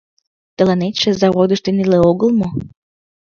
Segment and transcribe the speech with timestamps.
[0.57, 2.49] Тыланетше заводышто неле огыл мо?